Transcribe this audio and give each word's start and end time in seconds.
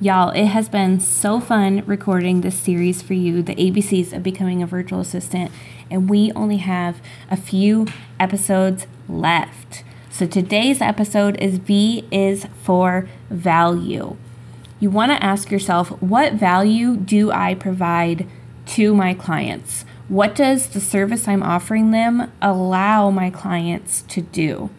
Y'all, 0.00 0.30
it 0.30 0.46
has 0.46 0.68
been 0.68 1.00
so 1.00 1.40
fun 1.40 1.82
recording 1.84 2.42
this 2.42 2.56
series 2.56 3.02
for 3.02 3.14
you, 3.14 3.42
the 3.42 3.56
ABCs 3.56 4.12
of 4.12 4.22
becoming 4.22 4.62
a 4.62 4.66
virtual 4.66 5.00
assistant, 5.00 5.50
and 5.90 6.08
we 6.08 6.30
only 6.36 6.58
have 6.58 7.02
a 7.32 7.36
few 7.36 7.84
episodes 8.20 8.86
left. 9.08 9.82
So 10.08 10.24
today's 10.24 10.80
episode 10.80 11.36
is 11.42 11.58
V 11.58 12.04
is 12.12 12.46
for 12.62 13.08
value. 13.28 14.16
You 14.78 14.88
want 14.90 15.10
to 15.10 15.20
ask 15.20 15.50
yourself, 15.50 15.88
what 16.00 16.34
value 16.34 16.96
do 16.96 17.32
I 17.32 17.54
provide 17.54 18.24
to 18.66 18.94
my 18.94 19.14
clients? 19.14 19.84
What 20.06 20.36
does 20.36 20.68
the 20.68 20.80
service 20.80 21.26
I'm 21.26 21.42
offering 21.42 21.90
them 21.90 22.30
allow 22.40 23.10
my 23.10 23.30
clients 23.30 24.02
to 24.02 24.20
do? 24.20 24.70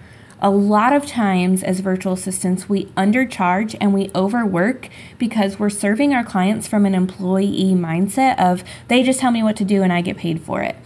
A 0.42 0.50
lot 0.50 0.94
of 0.94 1.06
times 1.06 1.64
as 1.64 1.82
virtual 1.82 2.14
assistants, 2.14 2.70
we 2.70 2.86
undercharge 2.98 3.76
and 3.82 3.94
we 3.94 4.10
overwork 4.16 4.90
because 5.18 5.60
we're 5.60 5.70
serving 5.70 6.14
our 6.14 6.24
clients 6.24 6.68
from 6.68 6.86
an 6.86 6.96
employee 6.96 7.74
mindset 7.76 8.40
of 8.40 8.64
they 8.88 9.04
just 9.04 9.20
tell 9.20 9.32
me 9.32 9.44
what 9.44 9.58
to 9.58 9.66
do 9.66 9.84
and 9.84 9.92
I 9.92 10.02
get 10.02 10.18
paid 10.18 10.42
for 10.42 10.62
it. 10.62 10.78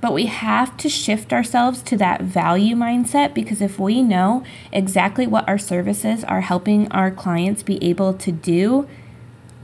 But 0.00 0.14
we 0.14 0.26
have 0.26 0.76
to 0.78 0.88
shift 0.88 1.32
ourselves 1.32 1.82
to 1.82 1.96
that 1.98 2.22
value 2.22 2.74
mindset 2.74 3.34
because 3.34 3.60
if 3.60 3.78
we 3.78 4.02
know 4.02 4.42
exactly 4.72 5.26
what 5.26 5.48
our 5.48 5.58
services 5.58 6.24
are 6.24 6.40
helping 6.40 6.90
our 6.90 7.10
clients 7.10 7.62
be 7.62 7.82
able 7.84 8.14
to 8.14 8.32
do, 8.32 8.88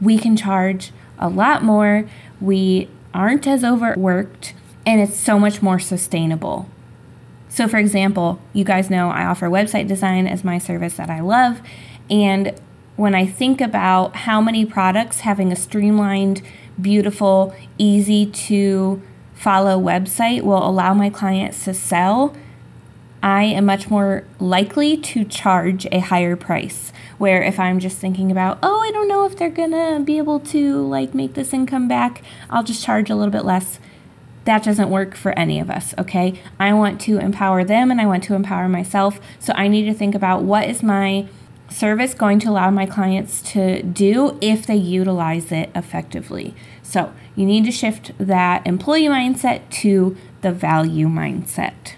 we 0.00 0.18
can 0.18 0.36
charge 0.36 0.92
a 1.18 1.28
lot 1.28 1.64
more. 1.64 2.08
We 2.40 2.88
aren't 3.12 3.46
as 3.46 3.64
overworked 3.64 4.54
and 4.86 5.00
it's 5.00 5.16
so 5.16 5.40
much 5.40 5.60
more 5.60 5.78
sustainable. 5.78 6.68
So, 7.58 7.66
for 7.66 7.78
example, 7.78 8.38
you 8.52 8.62
guys 8.62 8.88
know 8.88 9.10
I 9.10 9.24
offer 9.24 9.48
website 9.48 9.88
design 9.88 10.28
as 10.28 10.44
my 10.44 10.58
service 10.58 10.94
that 10.94 11.10
I 11.10 11.18
love. 11.18 11.60
And 12.08 12.54
when 12.94 13.16
I 13.16 13.26
think 13.26 13.60
about 13.60 14.14
how 14.14 14.40
many 14.40 14.64
products 14.64 15.22
having 15.22 15.50
a 15.50 15.56
streamlined, 15.56 16.40
beautiful, 16.80 17.52
easy 17.76 18.26
to 18.26 19.02
follow 19.34 19.76
website 19.76 20.42
will 20.42 20.64
allow 20.64 20.94
my 20.94 21.10
clients 21.10 21.64
to 21.64 21.74
sell, 21.74 22.32
I 23.24 23.42
am 23.42 23.66
much 23.66 23.90
more 23.90 24.22
likely 24.38 24.96
to 24.96 25.24
charge 25.24 25.84
a 25.90 25.98
higher 25.98 26.36
price. 26.36 26.92
Where 27.18 27.42
if 27.42 27.58
I'm 27.58 27.80
just 27.80 27.98
thinking 27.98 28.30
about, 28.30 28.60
oh, 28.62 28.80
I 28.82 28.92
don't 28.92 29.08
know 29.08 29.24
if 29.24 29.36
they're 29.36 29.50
gonna 29.50 29.98
be 29.98 30.18
able 30.18 30.38
to 30.54 30.86
like 30.86 31.12
make 31.12 31.34
this 31.34 31.52
income 31.52 31.88
back, 31.88 32.22
I'll 32.50 32.62
just 32.62 32.84
charge 32.84 33.10
a 33.10 33.16
little 33.16 33.32
bit 33.32 33.44
less 33.44 33.80
that 34.48 34.64
doesn't 34.64 34.88
work 34.88 35.14
for 35.14 35.38
any 35.38 35.60
of 35.60 35.68
us, 35.68 35.94
okay? 35.98 36.40
I 36.58 36.72
want 36.72 37.02
to 37.02 37.18
empower 37.18 37.64
them 37.64 37.90
and 37.90 38.00
I 38.00 38.06
want 38.06 38.24
to 38.24 38.34
empower 38.34 38.66
myself. 38.66 39.20
So 39.38 39.52
I 39.54 39.68
need 39.68 39.84
to 39.84 39.92
think 39.92 40.14
about 40.14 40.42
what 40.42 40.66
is 40.66 40.82
my 40.82 41.28
service 41.68 42.14
going 42.14 42.38
to 42.38 42.48
allow 42.48 42.70
my 42.70 42.86
clients 42.86 43.42
to 43.52 43.82
do 43.82 44.38
if 44.40 44.66
they 44.66 44.74
utilize 44.74 45.52
it 45.52 45.68
effectively. 45.74 46.54
So 46.82 47.12
you 47.36 47.44
need 47.44 47.66
to 47.66 47.70
shift 47.70 48.12
that 48.16 48.66
employee 48.66 49.02
mindset 49.02 49.68
to 49.82 50.16
the 50.40 50.50
value 50.50 51.08
mindset. 51.08 51.96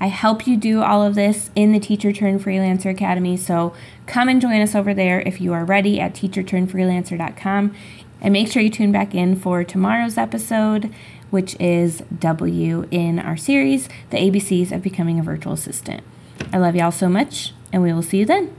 I 0.00 0.06
help 0.06 0.46
you 0.46 0.56
do 0.56 0.80
all 0.80 1.02
of 1.02 1.16
this 1.16 1.50
in 1.54 1.72
the 1.72 1.80
Teacher 1.80 2.14
Turned 2.14 2.40
Freelancer 2.40 2.90
Academy. 2.90 3.36
So 3.36 3.74
come 4.06 4.30
and 4.30 4.40
join 4.40 4.62
us 4.62 4.74
over 4.74 4.94
there 4.94 5.20
if 5.20 5.38
you 5.38 5.52
are 5.52 5.66
ready 5.66 6.00
at 6.00 6.14
teacherturnedfreelancer.com. 6.14 7.74
And 8.20 8.32
make 8.32 8.50
sure 8.50 8.62
you 8.62 8.70
tune 8.70 8.90
back 8.90 9.14
in 9.14 9.36
for 9.36 9.62
tomorrow's 9.62 10.16
episode 10.16 10.92
which 11.30 11.56
is 11.60 12.02
W 12.18 12.86
in 12.90 13.18
our 13.18 13.36
series, 13.36 13.88
The 14.10 14.18
ABCs 14.18 14.72
of 14.72 14.82
Becoming 14.82 15.18
a 15.18 15.22
Virtual 15.22 15.52
Assistant. 15.52 16.02
I 16.52 16.58
love 16.58 16.76
y'all 16.76 16.90
so 16.90 17.08
much, 17.08 17.52
and 17.72 17.82
we 17.82 17.92
will 17.92 18.02
see 18.02 18.18
you 18.18 18.26
then. 18.26 18.54